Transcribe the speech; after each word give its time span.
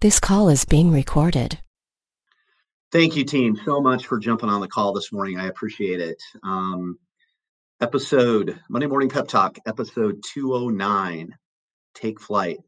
This 0.00 0.18
call 0.18 0.48
is 0.48 0.64
being 0.64 0.90
recorded. 0.90 1.58
Thank 2.90 3.16
you, 3.16 3.24
team, 3.24 3.60
so 3.66 3.82
much 3.82 4.06
for 4.06 4.18
jumping 4.18 4.48
on 4.48 4.62
the 4.62 4.66
call 4.66 4.94
this 4.94 5.12
morning. 5.12 5.38
I 5.38 5.48
appreciate 5.48 6.00
it. 6.00 6.16
Um, 6.42 6.98
episode 7.82 8.58
Monday 8.70 8.86
Morning 8.86 9.10
Pep 9.10 9.28
Talk, 9.28 9.58
episode 9.66 10.22
209 10.32 11.36
Take 11.94 12.18
Flight. 12.18 12.60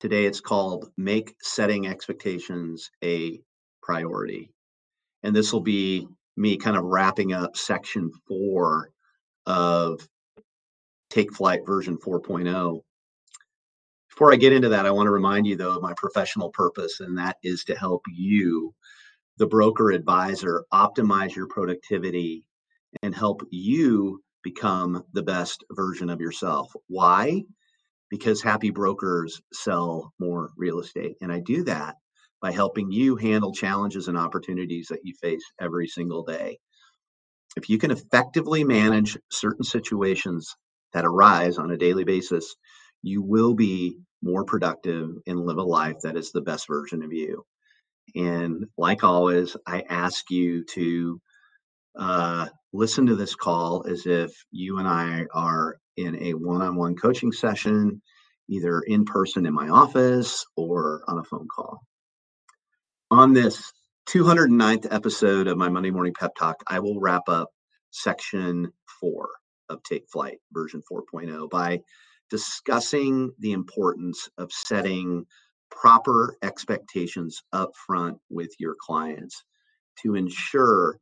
Today 0.00 0.24
it's 0.26 0.40
called 0.40 0.90
Make 0.96 1.36
Setting 1.42 1.86
Expectations 1.86 2.90
a 3.04 3.40
Priority. 3.80 4.50
And 5.22 5.34
this 5.34 5.52
will 5.52 5.60
be 5.60 6.08
me 6.36 6.56
kind 6.56 6.76
of 6.76 6.82
wrapping 6.82 7.32
up 7.34 7.56
section 7.56 8.10
four 8.26 8.90
of 9.46 10.00
Take 11.08 11.32
Flight 11.32 11.60
version 11.64 11.98
4.0. 11.98 12.80
Before 14.20 14.34
I 14.34 14.36
get 14.36 14.52
into 14.52 14.68
that, 14.68 14.84
I 14.84 14.90
want 14.90 15.06
to 15.06 15.12
remind 15.12 15.46
you, 15.46 15.56
though, 15.56 15.74
of 15.74 15.80
my 15.80 15.94
professional 15.96 16.50
purpose, 16.50 17.00
and 17.00 17.16
that 17.16 17.38
is 17.42 17.64
to 17.64 17.74
help 17.74 18.02
you, 18.12 18.74
the 19.38 19.46
broker 19.46 19.92
advisor, 19.92 20.66
optimize 20.70 21.34
your 21.34 21.46
productivity 21.46 22.46
and 23.02 23.14
help 23.14 23.40
you 23.50 24.22
become 24.42 25.04
the 25.14 25.22
best 25.22 25.64
version 25.72 26.10
of 26.10 26.20
yourself. 26.20 26.70
Why? 26.86 27.44
Because 28.10 28.42
happy 28.42 28.68
brokers 28.68 29.40
sell 29.54 30.12
more 30.20 30.50
real 30.54 30.80
estate. 30.80 31.16
And 31.22 31.32
I 31.32 31.40
do 31.40 31.64
that 31.64 31.94
by 32.42 32.52
helping 32.52 32.92
you 32.92 33.16
handle 33.16 33.54
challenges 33.54 34.06
and 34.06 34.18
opportunities 34.18 34.88
that 34.90 35.00
you 35.02 35.14
face 35.22 35.44
every 35.58 35.86
single 35.86 36.24
day. 36.24 36.58
If 37.56 37.70
you 37.70 37.78
can 37.78 37.90
effectively 37.90 38.64
manage 38.64 39.16
certain 39.30 39.64
situations 39.64 40.56
that 40.92 41.06
arise 41.06 41.56
on 41.56 41.70
a 41.70 41.78
daily 41.78 42.04
basis, 42.04 42.54
you 43.00 43.22
will 43.22 43.54
be 43.54 43.96
more 44.22 44.44
productive 44.44 45.10
and 45.26 45.46
live 45.46 45.58
a 45.58 45.62
life 45.62 45.96
that 46.02 46.16
is 46.16 46.30
the 46.30 46.40
best 46.40 46.66
version 46.66 47.02
of 47.02 47.12
you. 47.12 47.44
And 48.14 48.66
like 48.76 49.04
always, 49.04 49.56
I 49.66 49.82
ask 49.88 50.30
you 50.30 50.64
to 50.74 51.20
uh, 51.98 52.46
listen 52.72 53.06
to 53.06 53.16
this 53.16 53.34
call 53.34 53.84
as 53.88 54.06
if 54.06 54.32
you 54.50 54.78
and 54.78 54.88
I 54.88 55.26
are 55.32 55.78
in 55.96 56.22
a 56.22 56.34
one 56.34 56.62
on 56.62 56.76
one 56.76 56.96
coaching 56.96 57.32
session, 57.32 58.02
either 58.48 58.80
in 58.80 59.04
person 59.04 59.46
in 59.46 59.54
my 59.54 59.68
office 59.68 60.44
or 60.56 61.02
on 61.08 61.18
a 61.18 61.24
phone 61.24 61.48
call. 61.54 61.80
On 63.10 63.32
this 63.32 63.72
209th 64.08 64.92
episode 64.92 65.46
of 65.46 65.56
my 65.56 65.68
Monday 65.68 65.90
Morning 65.90 66.14
Pep 66.18 66.34
Talk, 66.36 66.56
I 66.66 66.80
will 66.80 67.00
wrap 67.00 67.28
up 67.28 67.50
section 67.90 68.72
four 69.00 69.28
of 69.68 69.82
Take 69.82 70.08
Flight 70.08 70.38
version 70.52 70.82
4.0 70.90 71.48
by 71.50 71.80
discussing 72.30 73.32
the 73.40 73.52
importance 73.52 74.28
of 74.38 74.52
setting 74.52 75.26
proper 75.70 76.36
expectations 76.42 77.42
up 77.52 77.70
front 77.86 78.18
with 78.30 78.50
your 78.58 78.76
clients 78.80 79.44
to 80.02 80.14
ensure 80.14 80.98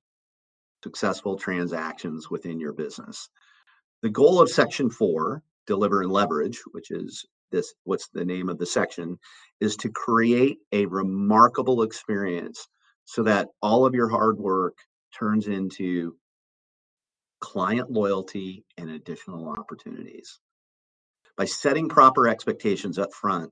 successful 0.83 1.37
transactions 1.37 2.31
within 2.31 2.61
your 2.61 2.73
business. 2.73 3.29
The 4.03 4.11
goal 4.11 4.41
of 4.41 4.51
section 4.51 4.91
4, 4.91 5.43
deliver 5.67 6.03
and 6.03 6.13
leverage, 6.13 6.61
which 6.73 6.91
is 6.91 7.25
this 7.51 7.75
what's 7.85 8.09
the 8.09 8.25
name 8.25 8.49
of 8.49 8.59
the 8.59 8.67
section, 8.67 9.19
is 9.61 9.77
to 9.77 9.91
create 9.91 10.59
a 10.73 10.87
remarkable 10.87 11.83
experience 11.83 12.69
so 13.05 13.23
that 13.23 13.49
all 13.63 13.87
of 13.87 13.95
your 13.95 14.09
hard 14.09 14.39
work 14.39 14.77
turns 15.19 15.49
into 15.49 16.15
client 17.41 17.91
loyalty 17.91 18.65
and 18.77 18.91
additional 18.91 19.49
opportunities 19.49 20.41
by 21.39 21.45
setting 21.45 21.89
proper 21.89 22.29
expectations 22.29 22.99
up 22.99 23.15
front, 23.15 23.51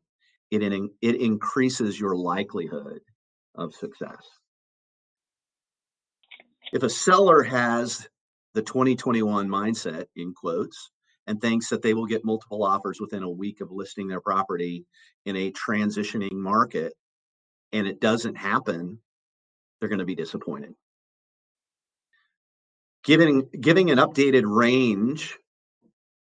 it, 0.50 0.62
it 0.62 1.20
increases 1.20 1.98
your 1.98 2.16
likelihood 2.16 3.00
of 3.54 3.74
success. 3.74 4.22
If 6.72 6.82
a 6.82 6.90
seller 6.90 7.44
has 7.44 8.08
the 8.54 8.62
2021 8.62 9.48
mindset, 9.48 10.06
in 10.16 10.34
quotes, 10.34 10.90
and 11.28 11.40
thinks 11.40 11.68
that 11.68 11.82
they 11.82 11.94
will 11.94 12.06
get 12.06 12.24
multiple 12.24 12.64
offers 12.64 13.00
within 13.00 13.22
a 13.22 13.30
week 13.30 13.60
of 13.60 13.70
listing 13.70 14.08
their 14.08 14.20
property 14.20 14.84
in 15.24 15.36
a 15.36 15.52
transitioning 15.52 16.32
market, 16.32 16.92
and 17.72 17.86
it 17.86 18.00
doesn't 18.00 18.36
happen, 18.36 18.98
they're 19.78 19.88
going 19.88 20.00
to 20.00 20.04
be 20.04 20.14
disappointed. 20.14 20.74
Giving, 23.04 23.48
giving 23.60 23.90
an 23.90 23.98
updated 23.98 24.42
range 24.44 25.36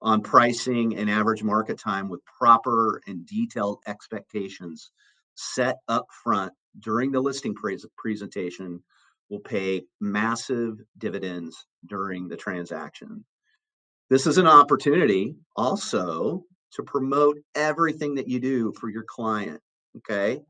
on 0.03 0.21
pricing 0.21 0.97
and 0.97 1.09
average 1.09 1.43
market 1.43 1.79
time 1.79 2.09
with 2.09 2.25
proper 2.25 3.01
and 3.07 3.25
detailed 3.27 3.79
expectations 3.87 4.91
set 5.35 5.79
up 5.89 6.07
front 6.23 6.53
during 6.81 7.13
the 7.13 7.21
listing 7.21 7.55
pre- 7.55 7.79
presentation 7.97 8.83
will 9.31 9.41
pay 9.41 9.83
massive 10.01 10.79
dividends 10.99 11.67
during 11.87 12.29
the 12.29 12.37
transaction. 12.37 13.25
This 14.11 14.27
is 14.27 14.39
an 14.39 14.47
opportunity 14.47 15.37
also 15.57 16.45
to 16.73 16.83
promote 16.83 17.39
everything 17.55 18.15
that 18.17 18.29
you 18.29 18.41
do 18.41 18.73
for 18.79 18.91
your 18.91 19.05
client, 19.05 19.61
okay? 19.99 20.41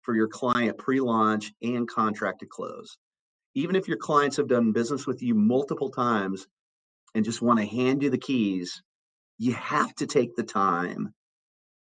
For 0.00 0.14
your 0.14 0.28
client 0.28 0.78
pre 0.78 1.00
launch 1.00 1.52
and 1.62 1.86
contract 1.88 2.40
to 2.40 2.46
close. 2.46 2.96
Even 3.54 3.76
if 3.76 3.86
your 3.86 3.98
clients 3.98 4.38
have 4.38 4.48
done 4.48 4.72
business 4.72 5.06
with 5.06 5.22
you 5.22 5.34
multiple 5.34 5.90
times 5.90 6.46
and 7.14 7.24
just 7.24 7.42
want 7.42 7.60
to 7.60 7.66
hand 7.66 8.02
you 8.02 8.10
the 8.10 8.18
keys 8.18 8.82
you 9.42 9.52
have 9.54 9.92
to 9.96 10.06
take 10.06 10.36
the 10.36 10.44
time. 10.44 11.12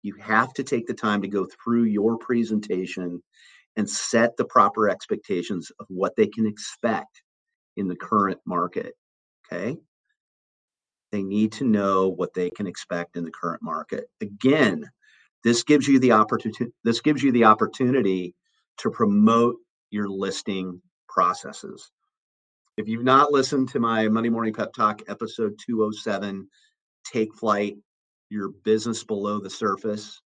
You 0.04 0.14
have 0.16 0.54
to 0.56 0.64
take 0.64 0.88
the 0.88 0.94
time 0.94 1.22
to 1.22 1.30
go 1.30 1.46
through 1.46 1.86
your 1.86 2.18
presentation 2.18 3.24
and 3.78 3.90
set 3.90 4.36
the 4.36 4.44
proper 4.44 4.90
expectations 4.90 5.72
of 5.80 5.86
what 5.88 6.18
they 6.18 6.28
can 6.28 6.46
expect 6.46 7.22
in 7.78 7.88
the 7.88 7.96
current 7.96 8.40
market. 8.46 8.94
Okay. 9.46 9.78
They 11.14 11.24
need 11.24 11.54
to 11.54 11.64
know 11.64 12.10
what 12.10 12.34
they 12.34 12.50
can 12.50 12.68
expect 12.68 13.16
in 13.16 13.24
the 13.24 13.32
current 13.32 13.64
market. 13.64 14.04
Again, 14.20 14.84
this 15.46 15.64
gives 15.64 15.88
you 15.88 15.98
the 16.00 16.12
opportunity 16.12 16.74
this 16.84 17.00
gives 17.00 17.24
you 17.24 17.32
the 17.32 17.46
opportunity 17.46 18.36
to 18.80 18.92
promote 18.92 19.56
your 19.92 20.10
listing 20.10 20.82
processes. 21.08 21.90
If 22.76 22.90
you've 22.90 23.06
not 23.06 23.32
listened 23.32 23.70
to 23.70 23.80
my 23.80 24.10
Monday 24.10 24.30
Morning 24.30 24.54
Pep 24.54 24.74
Talk 24.74 25.04
episode 25.08 25.54
207, 25.66 26.50
take 27.06 27.34
flight, 27.36 27.78
your 28.30 28.50
business 28.64 29.04
below 29.04 29.40
the 29.40 29.50
surface, 29.50 30.22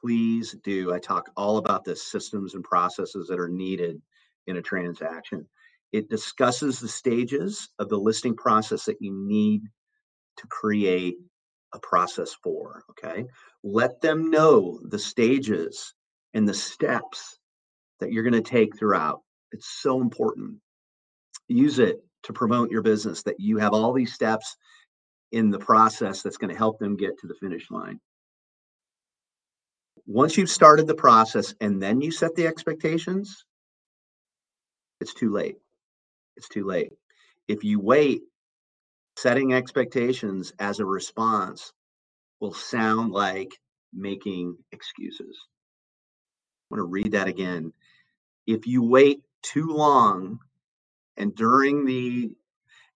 please 0.00 0.54
do. 0.62 0.92
I 0.92 0.98
talk 0.98 1.30
all 1.36 1.58
about 1.58 1.84
the 1.84 1.96
systems 1.96 2.54
and 2.54 2.64
processes 2.64 3.28
that 3.28 3.40
are 3.40 3.48
needed 3.48 4.00
in 4.46 4.56
a 4.56 4.62
transaction. 4.62 5.46
It 5.92 6.08
discusses 6.08 6.78
the 6.78 6.88
stages 6.88 7.68
of 7.78 7.88
the 7.88 7.98
listing 7.98 8.36
process 8.36 8.84
that 8.84 9.00
you 9.00 9.12
need 9.12 9.62
to 10.36 10.46
create 10.48 11.16
a 11.72 11.78
process 11.78 12.34
for. 12.42 12.84
Okay. 12.90 13.24
Let 13.62 14.00
them 14.00 14.30
know 14.30 14.78
the 14.84 14.98
stages 14.98 15.94
and 16.34 16.48
the 16.48 16.54
steps 16.54 17.38
that 18.00 18.12
you're 18.12 18.22
going 18.22 18.32
to 18.32 18.50
take 18.50 18.76
throughout. 18.76 19.22
It's 19.52 19.68
so 19.80 20.00
important. 20.00 20.56
Use 21.48 21.78
it 21.78 22.04
to 22.24 22.32
promote 22.32 22.70
your 22.70 22.82
business 22.82 23.22
that 23.22 23.40
you 23.40 23.58
have 23.58 23.72
all 23.72 23.92
these 23.92 24.12
steps 24.12 24.56
in 25.32 25.50
the 25.50 25.58
process 25.58 26.22
that's 26.22 26.36
going 26.36 26.50
to 26.52 26.58
help 26.58 26.78
them 26.78 26.96
get 26.96 27.18
to 27.18 27.26
the 27.26 27.34
finish 27.34 27.70
line. 27.70 28.00
Once 30.06 30.36
you've 30.36 30.50
started 30.50 30.86
the 30.86 30.94
process 30.94 31.54
and 31.60 31.82
then 31.82 32.00
you 32.00 32.12
set 32.12 32.34
the 32.36 32.46
expectations, 32.46 33.44
it's 35.00 35.14
too 35.14 35.32
late. 35.32 35.56
It's 36.36 36.48
too 36.48 36.64
late. 36.64 36.92
If 37.48 37.64
you 37.64 37.80
wait, 37.80 38.22
setting 39.16 39.52
expectations 39.52 40.52
as 40.58 40.78
a 40.78 40.84
response 40.84 41.72
will 42.40 42.54
sound 42.54 43.12
like 43.12 43.50
making 43.92 44.56
excuses. 44.72 45.36
I 46.70 46.74
want 46.74 46.80
to 46.80 46.90
read 46.90 47.12
that 47.12 47.28
again. 47.28 47.72
If 48.46 48.66
you 48.66 48.82
wait 48.82 49.22
too 49.42 49.68
long 49.68 50.38
and 51.16 51.34
during 51.34 51.84
the 51.84 52.32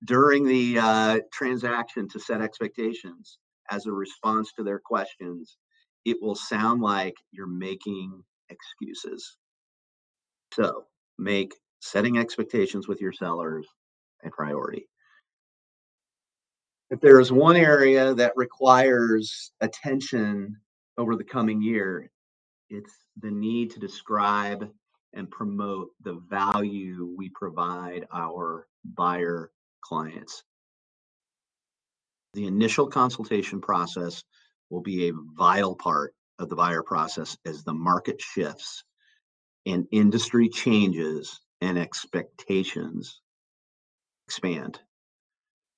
during 0.04 0.46
the 0.46 0.80
uh, 0.80 1.20
transaction 1.32 2.08
to 2.10 2.20
set 2.20 2.42
expectations 2.42 3.38
as 3.72 3.86
a 3.86 3.92
response 3.92 4.52
to 4.54 4.64
their 4.64 4.80
questions, 4.80 5.58
it 6.06 6.18
will 6.22 6.36
sound 6.36 6.82
like 6.82 7.16
you're 7.32 7.48
making 7.48 8.24
excuses. 8.50 9.38
So 10.54 10.86
make 11.18 11.54
setting 11.80 12.18
expectations 12.18 12.88
with 12.88 13.02
your 13.02 13.12
sellers 13.12 13.68
a 14.24 14.30
priority. 14.30 14.88
If 16.90 17.02
there's 17.02 17.32
one 17.32 17.58
area 17.58 18.14
that 18.14 18.32
requires 18.36 19.52
attention 19.60 20.56
over 20.98 21.16
the 21.16 21.24
coming 21.24 21.62
year, 21.62 22.10
it's 22.70 22.94
the 23.22 23.32
need 23.32 23.72
to 23.72 23.80
describe 23.80 24.70
and 25.14 25.30
promote 25.30 25.90
the 26.04 26.22
value 26.30 27.14
we 27.18 27.30
provide 27.30 28.06
our 28.14 28.68
buyer 28.96 29.52
clients. 29.88 30.44
The 32.34 32.48
initial 32.48 32.88
consultation 32.88 33.62
process 33.62 34.24
will 34.70 34.82
be 34.82 35.08
a 35.08 35.14
vital 35.38 35.76
part 35.76 36.14
of 36.40 36.50
the 36.50 36.56
buyer 36.56 36.84
process 36.84 37.38
as 37.46 37.64
the 37.64 37.74
market 37.74 38.22
shifts 38.22 38.84
and 39.66 39.88
industry 39.92 40.50
changes 40.50 41.40
and 41.62 41.78
expectations 41.78 43.22
expand. 44.28 44.80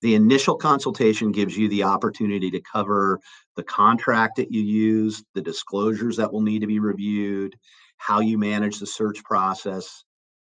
The 0.01 0.15
initial 0.15 0.55
consultation 0.55 1.31
gives 1.31 1.57
you 1.57 1.67
the 1.67 1.83
opportunity 1.83 2.49
to 2.51 2.61
cover 2.61 3.19
the 3.55 3.63
contract 3.63 4.37
that 4.37 4.51
you 4.51 4.61
use, 4.61 5.23
the 5.35 5.41
disclosures 5.41 6.17
that 6.17 6.31
will 6.31 6.41
need 6.41 6.59
to 6.59 6.67
be 6.67 6.79
reviewed, 6.79 7.55
how 7.97 8.21
you 8.21 8.37
manage 8.37 8.79
the 8.79 8.85
search 8.85 9.23
process, 9.23 10.03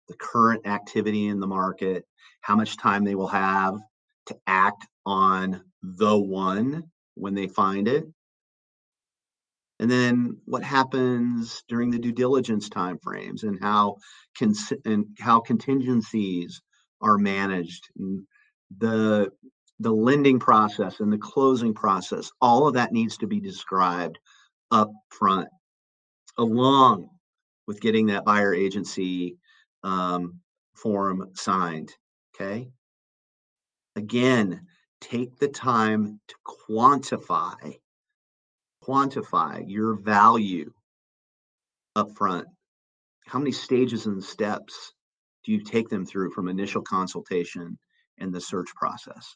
the 0.09 0.15
current 0.15 0.67
activity 0.67 1.27
in 1.27 1.39
the 1.39 1.47
market, 1.47 2.05
how 2.41 2.55
much 2.55 2.77
time 2.77 3.05
they 3.05 3.15
will 3.15 3.27
have 3.27 3.75
to 4.25 4.35
act 4.47 4.85
on 5.05 5.61
the 5.81 6.17
one 6.17 6.83
when 7.15 7.35
they 7.35 7.47
find 7.47 7.87
it. 7.87 8.05
And 9.79 9.89
then 9.89 10.37
what 10.45 10.63
happens 10.63 11.63
during 11.69 11.89
the 11.89 11.99
due 11.99 12.11
diligence 12.11 12.67
timeframes 12.67 13.43
and 13.43 13.57
how 13.61 13.97
cons- 14.37 14.73
and 14.83 15.05
how 15.19 15.39
contingencies 15.39 16.61
are 17.01 17.17
managed 17.17 17.87
the 18.77 19.31
the 19.79 19.91
lending 19.91 20.39
process 20.39 20.99
and 20.99 21.11
the 21.11 21.17
closing 21.17 21.73
process 21.73 22.29
all 22.41 22.67
of 22.67 22.73
that 22.73 22.91
needs 22.91 23.17
to 23.17 23.27
be 23.27 23.39
described 23.39 24.19
up 24.71 24.91
front 25.09 25.47
along 26.37 27.09
with 27.65 27.79
getting 27.79 28.07
that 28.07 28.25
buyer 28.25 28.53
agency 28.53 29.37
um, 29.83 30.39
form 30.75 31.29
signed 31.33 31.91
okay? 32.35 32.69
Again 33.95 34.65
take 35.01 35.37
the 35.37 35.47
time 35.47 36.19
to 36.27 36.35
quantify 36.45 37.77
quantify 38.83 39.63
your 39.65 39.93
value 39.95 40.71
up 41.95 42.11
front 42.17 42.47
how 43.29 43.37
many 43.37 43.51
stages 43.51 44.07
and 44.07 44.23
steps 44.23 44.91
do 45.45 45.51
you 45.51 45.63
take 45.63 45.87
them 45.87 46.03
through 46.03 46.31
from 46.31 46.47
initial 46.47 46.81
consultation 46.81 47.77
and 48.17 48.33
the 48.33 48.41
search 48.41 48.69
process? 48.75 49.35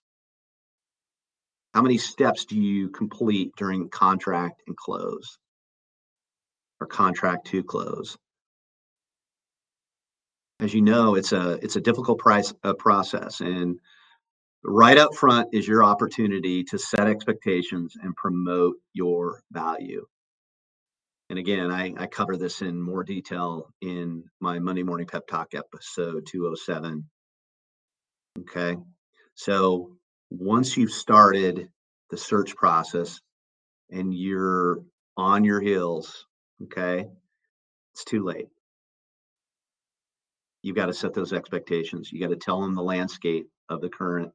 How 1.75 1.83
many 1.83 1.99
steps 1.99 2.45
do 2.45 2.59
you 2.59 2.89
complete 2.89 3.51
during 3.55 3.89
contract 3.89 4.63
and 4.65 4.75
close 4.75 5.37
or 6.81 6.87
contract 6.87 7.45
to 7.47 7.63
close 7.63 8.17
as 10.63 10.73
you 10.73 10.81
know 10.81 11.15
it's 11.15 11.33
a 11.33 11.59
it's 11.61 11.75
a 11.75 11.81
difficult 11.81 12.17
price 12.17 12.53
uh, 12.63 12.73
process 12.73 13.41
and 13.41 13.79
right 14.63 14.97
up 14.97 15.13
front 15.13 15.49
is 15.51 15.67
your 15.67 15.83
opportunity 15.83 16.63
to 16.63 16.77
set 16.77 17.07
expectations 17.07 17.95
and 18.01 18.15
promote 18.15 18.75
your 18.93 19.43
value. 19.51 20.05
And 21.29 21.37
again, 21.37 21.71
I, 21.71 21.93
I 21.97 22.07
cover 22.07 22.37
this 22.37 22.61
in 22.61 22.81
more 22.81 23.03
detail 23.03 23.73
in 23.81 24.23
my 24.39 24.59
Monday 24.59 24.83
Morning 24.83 25.07
Pep 25.07 25.27
Talk 25.27 25.53
episode 25.53 26.25
207. 26.27 27.03
Okay. 28.39 28.77
So 29.35 29.97
once 30.29 30.77
you've 30.77 30.91
started 30.91 31.69
the 32.09 32.17
search 32.17 32.55
process 32.55 33.19
and 33.89 34.13
you're 34.13 34.79
on 35.17 35.43
your 35.43 35.59
heels, 35.59 36.25
okay, 36.63 37.07
it's 37.93 38.05
too 38.05 38.23
late. 38.23 38.47
You've 40.63 40.77
got 40.77 40.87
to 40.87 40.93
set 40.93 41.13
those 41.13 41.33
expectations. 41.33 42.11
You 42.11 42.21
got 42.21 42.29
to 42.29 42.37
tell 42.37 42.61
them 42.61 42.73
the 42.73 42.81
landscape 42.81 43.49
of 43.69 43.81
the 43.81 43.89
current 43.89 44.31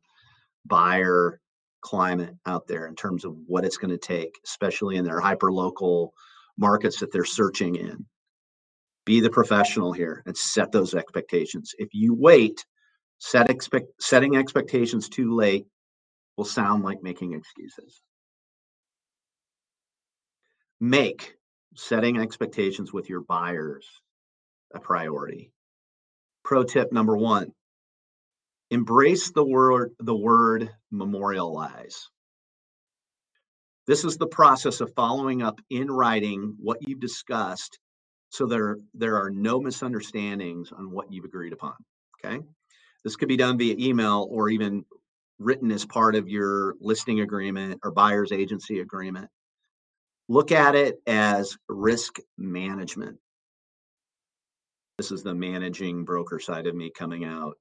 buyer 0.66 1.40
climate 1.80 2.34
out 2.44 2.68
there 2.68 2.86
in 2.86 2.94
terms 2.94 3.24
of 3.24 3.34
what 3.46 3.64
it's 3.64 3.78
going 3.78 3.90
to 3.90 3.98
take, 3.98 4.38
especially 4.44 4.96
in 4.96 5.04
their 5.04 5.20
hyper 5.20 5.50
local 5.50 6.12
markets 6.58 7.00
that 7.00 7.10
they're 7.12 7.24
searching 7.24 7.76
in. 7.76 8.04
Be 9.06 9.20
the 9.20 9.30
professional 9.30 9.92
here 9.92 10.22
and 10.26 10.36
set 10.36 10.70
those 10.70 10.94
expectations. 10.94 11.74
If 11.78 11.88
you 11.94 12.14
wait, 12.14 12.66
set 13.18 13.48
expect 13.48 13.86
setting 13.98 14.36
expectations 14.36 15.08
too 15.08 15.34
late 15.34 15.66
will 16.36 16.44
sound 16.44 16.84
like 16.84 17.02
making 17.02 17.32
excuses. 17.32 18.02
Make 20.78 21.36
setting 21.74 22.18
expectations 22.18 22.92
with 22.92 23.08
your 23.08 23.22
buyers 23.22 23.86
a 24.74 24.78
priority. 24.78 25.52
Pro 26.48 26.64
tip 26.64 26.92
number 26.92 27.14
one 27.14 27.52
Embrace 28.70 29.32
the 29.32 29.44
word 29.44 29.92
the 29.98 30.16
word 30.16 30.70
memorialize. 30.90 32.08
This 33.86 34.02
is 34.02 34.16
the 34.16 34.26
process 34.26 34.80
of 34.80 34.94
following 34.94 35.42
up 35.42 35.60
in 35.68 35.90
writing 35.90 36.56
what 36.58 36.78
you've 36.80 37.00
discussed 37.00 37.78
so 38.30 38.46
there 38.46 38.78
there 38.94 39.22
are 39.22 39.28
no 39.28 39.60
misunderstandings 39.60 40.72
on 40.72 40.90
what 40.90 41.12
you've 41.12 41.26
agreed 41.26 41.52
upon, 41.52 41.74
okay? 42.24 42.40
This 43.04 43.16
could 43.16 43.28
be 43.28 43.36
done 43.36 43.58
via 43.58 43.76
email 43.78 44.26
or 44.30 44.48
even 44.48 44.86
written 45.38 45.70
as 45.70 45.84
part 45.84 46.14
of 46.14 46.30
your 46.30 46.76
listing 46.80 47.20
agreement 47.20 47.80
or 47.84 47.90
buyer's 47.90 48.32
agency 48.32 48.80
agreement. 48.80 49.28
Look 50.30 50.50
at 50.50 50.74
it 50.74 50.96
as 51.06 51.58
risk 51.68 52.20
management. 52.38 53.18
This 54.98 55.12
is 55.12 55.22
the 55.22 55.34
managing 55.34 56.04
broker 56.04 56.38
side 56.38 56.66
of 56.66 56.74
me 56.74 56.90
coming 56.90 57.24
out 57.24 57.56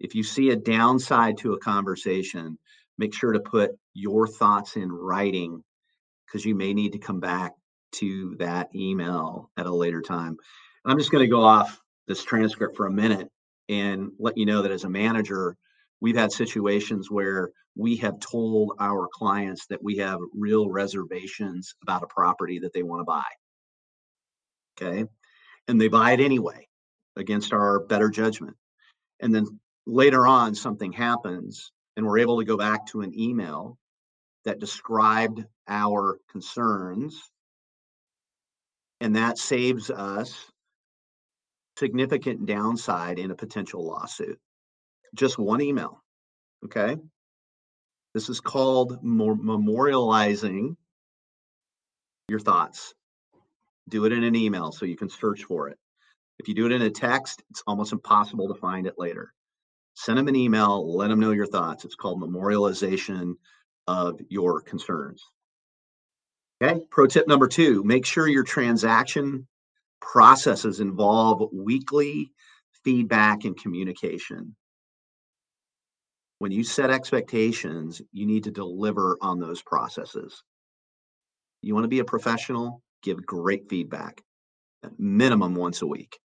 if 0.00 0.14
you 0.14 0.24
see 0.24 0.50
a 0.50 0.56
downside 0.56 1.38
to 1.38 1.52
a 1.52 1.58
conversation, 1.58 2.58
make 2.98 3.14
sure 3.14 3.32
to 3.32 3.40
put 3.40 3.72
your 3.94 4.26
thoughts 4.26 4.76
in 4.76 4.90
writing 4.90 5.62
because 6.26 6.44
you 6.44 6.54
may 6.54 6.72
need 6.72 6.92
to 6.92 6.98
come 6.98 7.20
back 7.20 7.52
to 7.92 8.34
that 8.38 8.74
email 8.74 9.50
at 9.58 9.66
a 9.66 9.74
later 9.74 10.00
time. 10.00 10.36
I'm 10.84 10.98
just 10.98 11.10
going 11.10 11.22
to 11.24 11.30
go 11.30 11.44
off 11.44 11.78
this 12.08 12.24
transcript 12.24 12.76
for 12.76 12.86
a 12.86 12.92
minute 12.92 13.28
and 13.68 14.10
let 14.18 14.38
you 14.38 14.46
know 14.46 14.62
that 14.62 14.72
as 14.72 14.84
a 14.84 14.88
manager, 14.88 15.56
we've 16.00 16.16
had 16.16 16.32
situations 16.32 17.10
where 17.10 17.50
we 17.76 17.96
have 17.96 18.18
told 18.20 18.72
our 18.80 19.06
clients 19.12 19.66
that 19.66 19.82
we 19.82 19.98
have 19.98 20.18
real 20.34 20.70
reservations 20.70 21.74
about 21.82 22.02
a 22.02 22.06
property 22.06 22.58
that 22.60 22.72
they 22.72 22.82
want 22.82 23.00
to 23.00 23.04
buy. 23.04 23.22
Okay. 24.80 25.04
And 25.68 25.80
they 25.80 25.88
buy 25.88 26.12
it 26.12 26.20
anyway 26.20 26.68
against 27.16 27.52
our 27.52 27.80
better 27.80 28.08
judgment. 28.10 28.56
And 29.20 29.34
then 29.34 29.60
later 29.86 30.26
on 30.26 30.54
something 30.54 30.92
happens 30.92 31.72
and 31.96 32.06
we're 32.06 32.18
able 32.18 32.38
to 32.38 32.44
go 32.44 32.56
back 32.56 32.86
to 32.88 33.02
an 33.02 33.18
email 33.18 33.78
that 34.44 34.58
described 34.58 35.44
our 35.68 36.18
concerns. 36.30 37.20
And 39.00 39.16
that 39.16 39.38
saves 39.38 39.90
us 39.90 40.34
significant 41.78 42.46
downside 42.46 43.18
in 43.18 43.30
a 43.30 43.36
potential 43.36 43.86
lawsuit. 43.86 44.38
Just 45.14 45.38
one 45.38 45.60
email 45.60 46.02
okay? 46.64 46.96
This 48.14 48.28
is 48.28 48.40
called 48.40 49.02
memorializing 49.04 50.76
your 52.28 52.40
thoughts 52.40 52.94
do 53.90 54.04
it 54.04 54.12
in 54.12 54.24
an 54.24 54.36
email 54.36 54.72
so 54.72 54.86
you 54.86 54.96
can 54.96 55.10
search 55.10 55.44
for 55.44 55.68
it 55.68 55.78
if 56.38 56.48
you 56.48 56.54
do 56.54 56.66
it 56.66 56.72
in 56.72 56.82
a 56.82 56.90
text 56.90 57.42
it's 57.50 57.62
almost 57.66 57.92
impossible 57.92 58.48
to 58.48 58.54
find 58.54 58.86
it 58.86 58.94
later 58.98 59.32
send 60.00 60.18
them 60.18 60.28
an 60.28 60.36
email, 60.36 60.96
let 60.96 61.08
them 61.08 61.20
know 61.20 61.32
your 61.32 61.46
thoughts. 61.46 61.84
It's 61.84 61.94
called 61.94 62.22
memorialization 62.22 63.34
of 63.86 64.20
your 64.28 64.62
concerns. 64.62 65.22
Okay, 66.62 66.80
pro 66.90 67.06
tip 67.06 67.26
number 67.26 67.48
two 67.48 67.82
make 67.84 68.04
sure 68.04 68.28
your 68.28 68.44
transaction 68.44 69.46
processes 70.00 70.80
involve 70.80 71.50
weekly 71.52 72.32
feedback 72.84 73.44
and 73.44 73.60
communication. 73.60 74.54
When 76.38 76.52
you 76.52 76.64
set 76.64 76.90
expectations, 76.90 78.00
you 78.12 78.26
need 78.26 78.44
to 78.44 78.50
deliver 78.50 79.18
on 79.20 79.38
those 79.38 79.60
processes. 79.60 80.42
You 81.60 81.74
want 81.74 81.84
to 81.84 81.88
be 81.88 81.98
a 81.98 82.04
professional, 82.04 82.82
give 83.02 83.24
great 83.24 83.68
feedback, 83.68 84.22
minimum 84.98 85.54
once 85.54 85.82
a 85.82 85.86
week. 85.86 86.18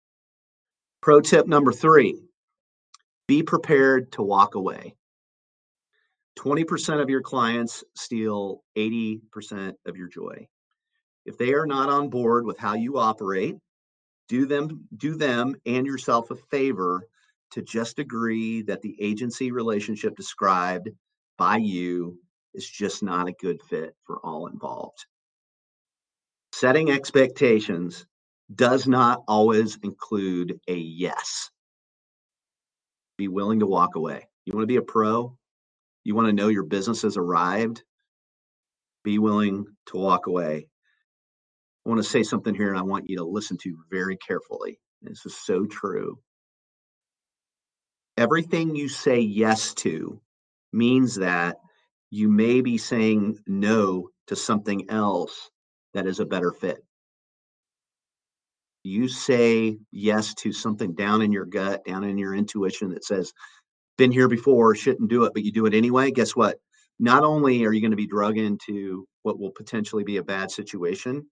Pro 1.00 1.20
tip 1.20 1.46
number 1.46 1.72
three 1.72 2.20
be 3.26 3.42
prepared 3.42 4.12
to 4.12 4.22
walk 4.22 4.54
away. 4.54 4.94
20% 6.38 7.00
of 7.00 7.08
your 7.08 7.22
clients 7.22 7.84
steal 7.94 8.62
80% 8.76 9.74
of 9.86 9.96
your 9.96 10.08
joy. 10.08 10.46
If 11.24 11.38
they 11.38 11.54
are 11.54 11.66
not 11.66 11.88
on 11.88 12.10
board 12.10 12.44
with 12.44 12.58
how 12.58 12.74
you 12.74 12.98
operate, 12.98 13.56
do 14.28 14.46
them 14.46 14.86
do 14.96 15.16
them 15.16 15.54
and 15.66 15.86
yourself 15.86 16.30
a 16.30 16.36
favor 16.36 17.06
to 17.52 17.62
just 17.62 17.98
agree 17.98 18.62
that 18.62 18.82
the 18.82 18.96
agency 19.00 19.52
relationship 19.52 20.16
described 20.16 20.88
by 21.38 21.56
you 21.56 22.18
is 22.54 22.68
just 22.68 23.02
not 23.02 23.28
a 23.28 23.34
good 23.40 23.62
fit 23.62 23.94
for 24.04 24.18
all 24.24 24.46
involved. 24.46 25.06
Setting 26.54 26.92
expectations 26.92 28.06
does 28.54 28.86
not 28.86 29.24
always 29.28 29.76
include 29.82 30.60
a 30.68 30.76
yes 30.76 31.50
be 33.18 33.28
willing 33.28 33.60
to 33.60 33.66
walk 33.66 33.96
away. 33.96 34.28
You 34.46 34.52
want 34.54 34.64
to 34.64 34.68
be 34.68 34.76
a 34.76 34.82
pro? 34.82 35.36
You 36.04 36.14
want 36.14 36.28
to 36.28 36.32
know 36.34 36.48
your 36.48 36.64
business 36.64 37.02
has 37.02 37.16
arrived? 37.16 37.82
Be 39.04 39.18
willing 39.18 39.66
to 39.88 39.96
walk 39.98 40.28
away. 40.28 40.68
I 41.86 41.90
want 41.90 42.02
to 42.02 42.08
say 42.08 42.22
something 42.22 42.54
here 42.54 42.70
and 42.70 42.78
I 42.78 42.82
want 42.82 43.10
you 43.10 43.18
to 43.18 43.24
listen 43.24 43.58
to 43.64 43.76
very 43.90 44.16
carefully. 44.18 44.80
This 45.02 45.26
is 45.26 45.36
so 45.36 45.66
true. 45.66 46.18
Everything 48.16 48.76
you 48.76 48.88
say 48.88 49.20
yes 49.20 49.74
to 49.76 50.20
means 50.72 51.16
that 51.16 51.56
you 52.10 52.30
may 52.30 52.62
be 52.62 52.78
saying 52.78 53.38
no 53.46 54.10
to 54.28 54.36
something 54.36 54.90
else 54.90 55.50
that 55.94 56.06
is 56.06 56.20
a 56.20 56.26
better 56.26 56.52
fit. 56.52 56.84
You 58.82 59.08
say 59.08 59.78
yes 59.90 60.34
to 60.34 60.52
something 60.52 60.94
down 60.94 61.22
in 61.22 61.32
your 61.32 61.46
gut, 61.46 61.84
down 61.84 62.04
in 62.04 62.18
your 62.18 62.34
intuition 62.34 62.90
that 62.90 63.04
says, 63.04 63.32
been 63.96 64.12
here 64.12 64.28
before, 64.28 64.74
shouldn't 64.74 65.08
do 65.08 65.24
it, 65.24 65.32
but 65.32 65.44
you 65.44 65.52
do 65.52 65.66
it 65.66 65.74
anyway. 65.74 66.10
Guess 66.10 66.36
what? 66.36 66.58
Not 66.98 67.24
only 67.24 67.64
are 67.64 67.72
you 67.72 67.80
going 67.80 67.92
to 67.92 67.96
be 67.96 68.06
drug 68.06 68.38
into 68.38 69.06
what 69.22 69.38
will 69.38 69.50
potentially 69.50 70.04
be 70.04 70.18
a 70.18 70.22
bad 70.22 70.50
situation, 70.50 71.26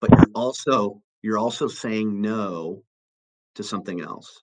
but 0.00 0.10
you're 0.10 0.30
also 0.34 1.02
you're 1.22 1.38
also 1.38 1.68
saying 1.68 2.20
no 2.20 2.82
to 3.54 3.62
something 3.62 4.00
else 4.00 4.42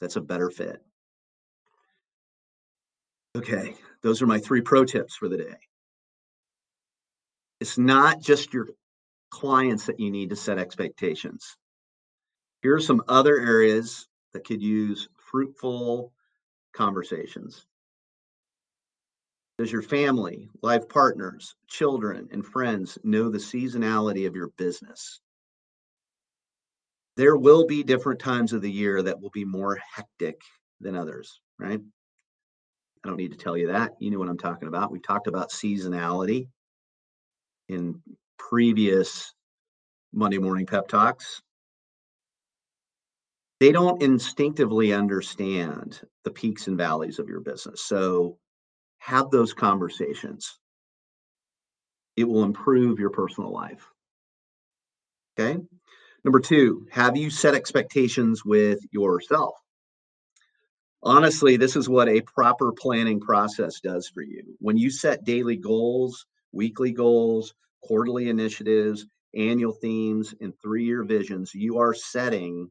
that's 0.00 0.16
a 0.16 0.20
better 0.20 0.50
fit. 0.50 0.82
Okay, 3.36 3.74
those 4.02 4.22
are 4.22 4.26
my 4.26 4.38
three 4.38 4.62
pro 4.62 4.84
tips 4.84 5.14
for 5.14 5.28
the 5.28 5.36
day. 5.36 5.56
It's 7.60 7.78
not 7.78 8.20
just 8.20 8.54
your 8.54 8.68
clients 9.30 9.86
that 9.86 9.98
you 9.98 10.10
need 10.10 10.30
to 10.30 10.36
set 10.36 10.58
expectations. 10.58 11.56
Here 12.62 12.74
are 12.74 12.80
some 12.80 13.02
other 13.08 13.38
areas 13.38 14.08
that 14.32 14.46
could 14.46 14.62
use 14.62 15.08
fruitful 15.16 16.12
conversations. 16.72 17.66
Does 19.58 19.72
your 19.72 19.82
family, 19.82 20.48
life 20.62 20.88
partners, 20.88 21.56
children, 21.66 22.28
and 22.30 22.46
friends 22.46 22.96
know 23.02 23.28
the 23.28 23.38
seasonality 23.38 24.26
of 24.26 24.36
your 24.36 24.50
business? 24.56 25.20
There 27.16 27.36
will 27.36 27.66
be 27.66 27.82
different 27.82 28.20
times 28.20 28.52
of 28.52 28.62
the 28.62 28.70
year 28.70 29.02
that 29.02 29.20
will 29.20 29.30
be 29.30 29.44
more 29.44 29.76
hectic 29.94 30.40
than 30.80 30.94
others, 30.94 31.40
right? 31.58 31.80
I 33.04 33.08
don't 33.08 33.16
need 33.16 33.32
to 33.32 33.38
tell 33.38 33.56
you 33.56 33.66
that. 33.68 33.92
You 33.98 34.12
know 34.12 34.20
what 34.20 34.28
I'm 34.28 34.38
talking 34.38 34.68
about. 34.68 34.92
We 34.92 35.00
talked 35.00 35.26
about 35.26 35.50
seasonality 35.50 36.46
in 37.68 38.00
previous 38.38 39.32
Monday 40.12 40.38
morning 40.38 40.66
pep 40.66 40.88
talks. 40.88 41.42
They 43.60 43.72
don't 43.72 44.02
instinctively 44.02 44.92
understand 44.92 46.00
the 46.24 46.30
peaks 46.30 46.68
and 46.68 46.78
valleys 46.78 47.18
of 47.18 47.28
your 47.28 47.40
business. 47.40 47.82
So 47.82 48.38
have 48.98 49.30
those 49.30 49.52
conversations. 49.52 50.58
It 52.16 52.24
will 52.24 52.44
improve 52.44 52.98
your 52.98 53.10
personal 53.10 53.52
life. 53.52 53.86
Okay. 55.38 55.60
Number 56.24 56.40
two, 56.40 56.86
have 56.90 57.16
you 57.16 57.30
set 57.30 57.54
expectations 57.54 58.44
with 58.44 58.80
yourself? 58.90 59.54
Honestly, 61.02 61.56
this 61.56 61.76
is 61.76 61.88
what 61.88 62.08
a 62.08 62.20
proper 62.22 62.72
planning 62.72 63.20
process 63.20 63.80
does 63.80 64.08
for 64.08 64.22
you. 64.22 64.42
When 64.58 64.76
you 64.76 64.90
set 64.90 65.24
daily 65.24 65.56
goals, 65.56 66.26
weekly 66.52 66.92
goals, 66.92 67.54
quarterly 67.82 68.28
initiatives, 68.28 69.06
annual 69.34 69.72
themes, 69.72 70.34
and 70.40 70.52
three 70.60 70.84
year 70.84 71.04
visions, 71.04 71.54
you 71.54 71.78
are 71.78 71.94
setting 71.94 72.70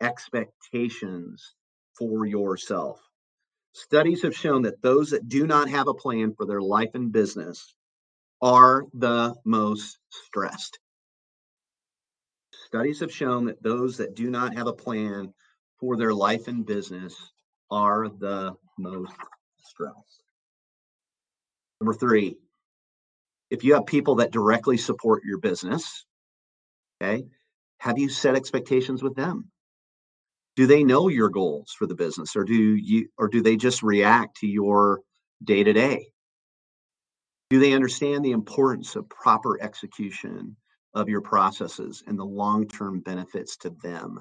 expectations 0.00 1.54
for 1.98 2.26
yourself. 2.26 3.00
Studies 3.72 4.22
have 4.22 4.34
shown 4.34 4.62
that 4.62 4.80
those 4.82 5.10
that 5.10 5.28
do 5.28 5.46
not 5.46 5.68
have 5.68 5.88
a 5.88 5.94
plan 5.94 6.34
for 6.34 6.46
their 6.46 6.62
life 6.62 6.90
and 6.94 7.12
business 7.12 7.74
are 8.40 8.84
the 8.94 9.34
most 9.44 9.98
stressed. 10.10 10.78
Studies 12.66 13.00
have 13.00 13.12
shown 13.12 13.46
that 13.46 13.62
those 13.62 13.96
that 13.98 14.14
do 14.14 14.30
not 14.30 14.54
have 14.54 14.66
a 14.66 14.72
plan 14.72 15.32
for 15.78 15.96
their 15.96 16.14
life 16.14 16.48
and 16.48 16.64
business 16.64 17.14
are 17.70 18.08
the 18.08 18.54
most 18.78 19.12
stressed. 19.58 20.22
Number 21.80 21.94
three, 21.94 22.38
if 23.50 23.64
you 23.64 23.74
have 23.74 23.86
people 23.86 24.16
that 24.16 24.32
directly 24.32 24.76
support 24.76 25.24
your 25.24 25.38
business, 25.38 26.04
okay, 27.02 27.24
have 27.78 27.98
you 27.98 28.08
set 28.08 28.36
expectations 28.36 29.02
with 29.02 29.14
them? 29.14 29.50
do 30.56 30.66
they 30.66 30.82
know 30.82 31.08
your 31.08 31.28
goals 31.28 31.72
for 31.78 31.86
the 31.86 31.94
business 31.94 32.34
or 32.34 32.42
do 32.42 32.54
you 32.54 33.08
or 33.18 33.28
do 33.28 33.42
they 33.42 33.56
just 33.56 33.82
react 33.82 34.38
to 34.38 34.46
your 34.46 35.00
day 35.44 35.62
to 35.62 35.72
day 35.72 36.08
do 37.50 37.60
they 37.60 37.74
understand 37.74 38.24
the 38.24 38.32
importance 38.32 38.96
of 38.96 39.08
proper 39.08 39.62
execution 39.62 40.56
of 40.94 41.08
your 41.08 41.20
processes 41.20 42.02
and 42.06 42.18
the 42.18 42.24
long-term 42.24 43.00
benefits 43.00 43.58
to 43.58 43.70
them 43.82 44.20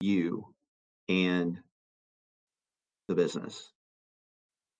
you 0.00 0.44
and 1.08 1.58
the 3.08 3.14
business 3.14 3.70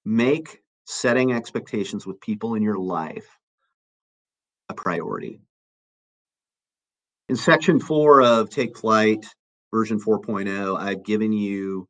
make 0.04 0.62
setting 0.86 1.32
expectations 1.32 2.06
with 2.06 2.20
people 2.20 2.54
in 2.54 2.62
your 2.62 2.78
life 2.78 3.28
a 4.68 4.74
priority 4.74 5.40
in 7.28 7.36
section 7.36 7.78
four 7.78 8.22
of 8.22 8.50
take 8.50 8.76
flight 8.76 9.26
version 9.72 10.00
4.0, 10.00 10.78
I've 10.78 11.02
given 11.02 11.32
you 11.32 11.88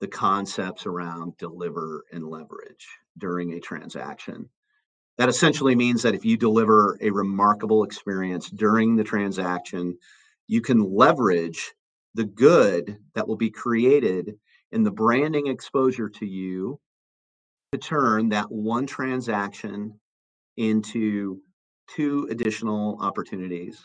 the 0.00 0.08
concepts 0.08 0.86
around 0.86 1.36
deliver 1.38 2.04
and 2.12 2.26
leverage 2.26 2.88
during 3.18 3.52
a 3.52 3.60
transaction. 3.60 4.48
That 5.18 5.28
essentially 5.28 5.76
means 5.76 6.02
that 6.02 6.14
if 6.14 6.24
you 6.24 6.36
deliver 6.36 6.98
a 7.00 7.10
remarkable 7.10 7.84
experience 7.84 8.50
during 8.50 8.96
the 8.96 9.04
transaction, 9.04 9.96
you 10.48 10.60
can 10.60 10.80
leverage 10.80 11.72
the 12.14 12.24
good 12.24 12.98
that 13.14 13.28
will 13.28 13.36
be 13.36 13.50
created 13.50 14.34
in 14.72 14.82
the 14.82 14.90
branding 14.90 15.46
exposure 15.46 16.08
to 16.08 16.26
you 16.26 16.80
to 17.72 17.78
turn 17.78 18.30
that 18.30 18.50
one 18.50 18.86
transaction 18.86 19.98
into 20.56 21.40
two 21.88 22.28
additional 22.30 22.98
opportunities 23.00 23.82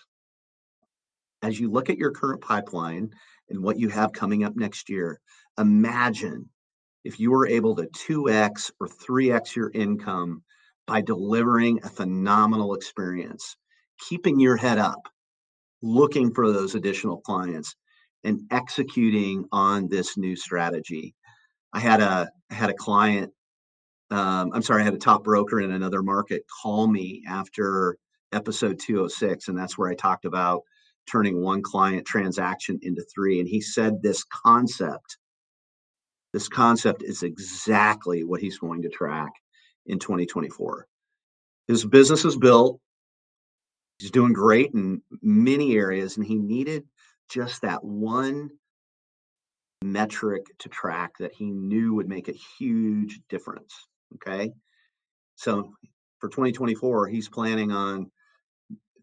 as 1.42 1.60
you 1.60 1.72
look 1.72 1.90
at 1.90 1.98
your 1.98 2.12
current 2.12 2.42
pipeline 2.42 3.10
and 3.50 3.62
what 3.62 3.80
you 3.80 3.90
have 3.90 4.12
coming 4.12 4.44
up 4.44 4.56
next 4.56 4.90
year, 4.90 5.20
imagine 5.58 6.50
if 7.04 7.20
you 7.20 7.32
were 7.32 7.48
able 7.48 7.76
to 7.76 7.88
2x 8.08 8.72
or 8.80 8.88
3x 8.88 9.56
your 9.56 9.72
income 9.74 10.44
by 10.88 11.02
delivering 11.02 11.80
a 11.84 11.90
phenomenal 11.90 12.74
experience, 12.74 13.56
keeping 14.10 14.40
your 14.40 14.58
head 14.58 14.78
up, 14.78 15.08
looking 15.82 16.34
for 16.34 16.52
those 16.52 16.76
additional 16.76 17.18
clients, 17.22 17.76
and 18.24 18.42
executing 18.52 19.46
on 19.52 19.88
this 19.90 20.18
new 20.18 20.36
strategy. 20.36 21.14
I 21.74 21.80
had 21.80 22.02
a 22.02 22.30
I 22.50 22.54
had 22.54 22.70
a 22.70 22.74
client. 22.74 23.32
Um, 24.10 24.52
I'm 24.54 24.62
sorry, 24.62 24.82
I 24.82 24.86
had 24.86 24.94
a 24.94 25.00
top 25.00 25.24
broker 25.24 25.60
in 25.60 25.72
another 25.72 26.02
market 26.02 26.44
call 26.62 26.88
me 26.88 27.24
after 27.28 27.98
episode 28.32 28.80
206, 28.80 29.48
and 29.48 29.58
that's 29.58 29.78
where 29.78 29.90
I 29.90 29.96
talked 29.96 30.26
about 30.26 30.64
turning 31.10 31.42
one 31.42 31.62
client 31.62 32.06
transaction 32.06 32.80
into 32.82 33.04
three. 33.14 33.40
And 33.40 33.48
he 33.48 33.62
said 33.62 34.02
this 34.02 34.24
concept, 34.24 35.18
this 36.34 36.48
concept 36.48 37.04
is 37.04 37.24
exactly 37.24 38.24
what 38.24 38.42
he's 38.42 38.60
going 38.60 38.82
to 38.84 38.90
track 38.90 39.32
in 39.86 40.00
2024. 40.00 40.88
His 41.68 41.86
business 41.86 42.24
is 42.24 42.38
built. 42.38 42.80
He's 44.00 44.12
doing 44.12 44.34
great 44.34 44.74
in 44.74 45.02
many 45.22 45.76
areas, 45.76 46.18
and 46.18 46.26
he 46.26 46.36
needed 46.36 46.84
just 47.30 47.62
that 47.64 47.84
one 47.84 48.52
metric 49.84 50.46
to 50.60 50.70
track 50.70 51.14
that 51.20 51.34
he 51.34 51.52
knew 51.52 51.94
would 51.96 52.08
make 52.08 52.30
a 52.30 52.40
huge 52.58 53.20
difference. 53.30 53.74
Okay. 54.16 54.52
So 55.36 55.74
for 56.20 56.30
2024, 56.30 57.08
he's 57.08 57.30
planning 57.30 57.72
on 57.72 58.12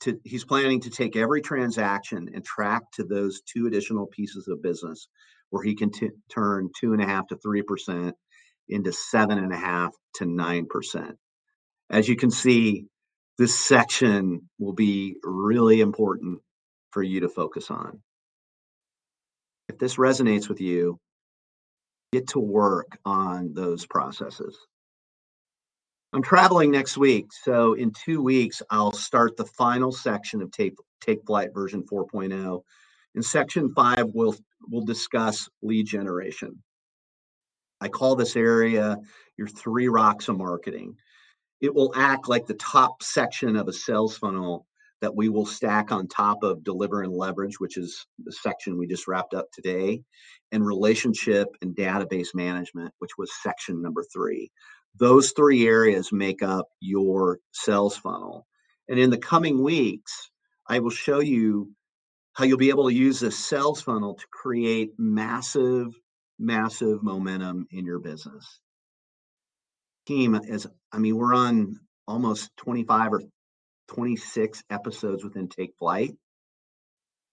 to 0.01 0.19
he's 0.25 0.45
planning 0.45 0.81
to 0.81 0.91
take 0.91 1.17
every 1.17 1.41
transaction 1.41 2.29
and 2.35 2.45
track 2.45 2.83
to 2.95 3.05
those 3.05 3.41
two 3.43 3.67
additional 3.67 4.07
pieces 4.07 4.49
of 4.49 4.63
business 4.63 5.09
where 5.51 5.63
he 5.63 5.75
can 5.75 5.91
t- 5.91 6.11
turn 6.31 6.69
two 6.79 6.93
and 6.93 7.03
a 7.03 7.07
half 7.07 7.27
to 7.29 7.37
three 7.37 7.63
percent 7.63 8.15
into 8.69 8.93
seven 8.93 9.39
and 9.39 9.53
a 9.53 9.57
half 9.57 9.93
to 10.17 10.27
nine 10.27 10.67
percent. 10.67 11.17
As 11.91 12.09
you 12.09 12.17
can 12.17 12.31
see, 12.31 12.87
this 13.39 13.59
section 13.59 14.49
will 14.59 14.73
be 14.73 15.17
really 15.23 15.81
important 15.81 16.41
for 16.91 17.03
you 17.03 17.21
to 17.21 17.29
focus 17.29 17.71
on. 17.71 18.01
If 19.69 19.79
this 19.79 19.97
resonates 19.97 20.49
with 20.49 20.61
you, 20.61 20.99
get 22.13 22.29
to 22.29 22.39
work 22.39 22.99
on 23.05 23.55
those 23.55 23.87
processes. 23.87 24.57
I'm 26.14 26.23
traveling 26.23 26.71
next 26.71 26.97
week, 26.97 27.33
so 27.33 27.73
in 27.73 27.90
two 27.90 28.23
weeks 28.23 28.62
I'll 28.71 28.92
start 28.92 29.37
the 29.37 29.47
final 29.47 29.90
section 29.90 30.40
of 30.42 30.52
Take 30.52 30.76
Take 31.00 31.26
Flight 31.26 31.52
version 31.52 31.83
4.0. 31.83 32.62
In 33.16 33.23
section 33.23 33.75
five, 33.75 34.06
we'll 34.14 34.37
we'll 34.68 34.85
discuss 34.85 35.49
lead 35.61 35.87
generation. 35.87 36.62
I 37.80 37.88
call 37.88 38.14
this 38.14 38.37
area 38.37 38.97
your 39.37 39.49
three 39.49 39.88
rocks 39.88 40.28
of 40.28 40.38
marketing. 40.38 40.94
It 41.61 41.75
will 41.75 41.92
act 41.97 42.28
like 42.28 42.47
the 42.47 42.54
top 42.54 43.02
section 43.02 43.56
of 43.56 43.66
a 43.66 43.73
sales 43.73 44.16
funnel 44.16 44.66
that 45.00 45.16
we 45.16 45.28
will 45.28 45.44
stack 45.44 45.90
on 45.90 46.06
top 46.06 46.44
of 46.44 46.62
deliver 46.62 47.02
and 47.02 47.12
leverage, 47.12 47.59
which 47.59 47.76
is 47.76 48.06
the 48.25 48.30
section 48.30 48.78
we 48.78 48.87
just 48.87 49.09
wrapped 49.09 49.35
up 49.35 49.47
today, 49.52 50.00
and 50.52 50.64
relationship 50.64 51.49
and 51.61 51.75
database 51.75 52.37
management, 52.37 52.94
which 53.00 53.18
was 53.18 53.33
section 53.42 53.83
number 53.83 54.04
three. 54.12 54.52
Those 54.97 55.33
three 55.33 55.67
areas 55.67 56.13
make 56.13 56.43
up 56.43 56.69
your 56.81 57.41
sales 57.53 57.97
funnel. 57.97 58.47
And 58.89 58.99
in 58.99 59.11
the 59.11 59.19
coming 59.19 59.63
weeks, 59.63 60.31
I 60.69 60.79
will 60.79 60.91
show 60.91 61.21
you 61.21 61.73
how 62.35 62.45
you'll 62.45 62.59
be 62.59 62.71
able 62.71 62.89
to 62.89 62.95
use 62.95 63.21
this 63.21 63.39
sales 63.39 63.81
funnel 63.81 64.15
to 64.15 64.27
create 64.31 64.93
massive, 64.99 65.95
massive 66.39 67.03
momentum 67.03 67.67
in 67.71 67.85
your 67.85 67.99
business. 67.99 68.61
Team, 70.07 70.35
as 70.35 70.67
I 70.93 70.99
mean, 70.99 71.17
we're 71.17 71.35
on 71.35 71.81
almost 72.07 72.51
25 72.59 73.15
or 73.15 73.23
26 73.89 74.63
episodes 74.71 75.25
within 75.25 75.49
Take 75.49 75.75
Flight. 75.79 76.13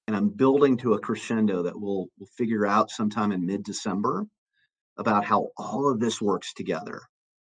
And 0.08 0.16
I'm 0.16 0.30
building 0.30 0.78
to 0.78 0.94
a 0.94 1.00
crescendo 1.00 1.64
that 1.64 1.80
we'll, 1.80 2.08
we'll 2.18 2.30
figure 2.38 2.66
out 2.66 2.90
sometime 2.90 3.32
in 3.32 3.46
mid 3.46 3.64
December 3.64 4.26
about 4.98 5.26
how 5.26 5.50
all 5.58 5.92
of 5.92 6.00
this 6.00 6.22
works 6.22 6.54
together. 6.54 7.02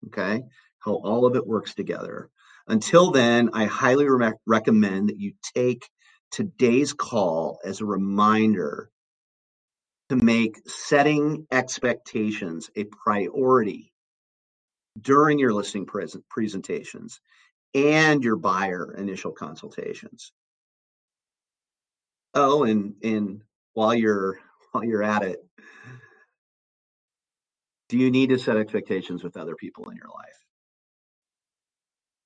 Okay. 0.07 0.43
How 0.79 0.93
all 0.93 1.25
of 1.25 1.35
it 1.35 1.45
works 1.45 1.75
together. 1.75 2.29
Until 2.67 3.11
then, 3.11 3.49
I 3.53 3.65
highly 3.65 4.07
re- 4.07 4.31
recommend 4.45 5.09
that 5.09 5.17
you 5.17 5.33
take 5.55 5.89
today's 6.31 6.93
call 6.93 7.59
as 7.65 7.81
a 7.81 7.85
reminder 7.85 8.89
to 10.09 10.15
make 10.15 10.57
setting 10.67 11.45
expectations 11.51 12.69
a 12.75 12.83
priority 12.85 13.91
during 14.99 15.39
your 15.39 15.53
listing 15.53 15.85
present 15.85 16.23
presentations 16.29 17.19
and 17.73 18.23
your 18.23 18.35
buyer 18.35 18.95
initial 18.97 19.31
consultations. 19.31 20.31
Oh, 22.33 22.63
and 22.63 22.95
and 23.03 23.41
while 23.73 23.93
you're 23.93 24.39
while 24.71 24.83
you're 24.83 25.03
at 25.03 25.23
it, 25.23 25.39
do 27.89 27.97
you 27.97 28.11
need 28.11 28.29
to 28.29 28.37
set 28.37 28.55
expectations 28.55 29.23
with 29.23 29.35
other 29.35 29.55
people 29.55 29.89
in 29.89 29.97
your 29.97 30.09
life? 30.09 30.45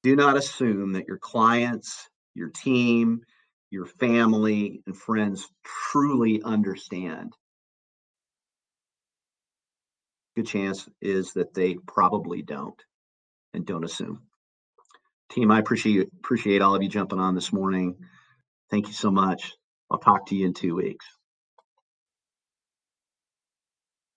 Do 0.03 0.15
not 0.15 0.35
assume 0.35 0.91
that 0.91 1.07
your 1.07 1.17
clients, 1.17 2.09
your 2.35 2.49
team, 2.49 3.21
your 3.71 3.85
family, 3.85 4.81
and 4.85 4.95
friends 4.95 5.47
truly 5.63 6.41
understand. 6.43 7.33
Good 10.35 10.47
chance 10.47 10.89
is 11.01 11.31
that 11.33 11.53
they 11.53 11.75
probably 11.87 12.41
don't, 12.41 12.79
and 13.53 13.65
don't 13.65 13.85
assume. 13.85 14.23
Team, 15.31 15.49
I 15.49 15.59
appreciate 15.59 16.09
appreciate 16.19 16.61
all 16.61 16.75
of 16.75 16.83
you 16.83 16.89
jumping 16.89 17.19
on 17.19 17.35
this 17.35 17.53
morning. 17.53 17.95
Thank 18.69 18.87
you 18.87 18.93
so 18.93 19.09
much. 19.09 19.53
I'll 19.89 19.99
talk 19.99 20.27
to 20.27 20.35
you 20.35 20.45
in 20.45 20.53
two 20.53 20.75
weeks. 20.75 21.05